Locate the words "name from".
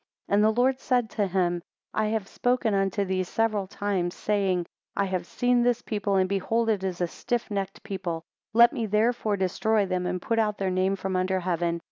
10.71-11.15